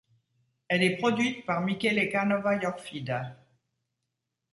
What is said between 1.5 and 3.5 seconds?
Michele Canova Iorfida.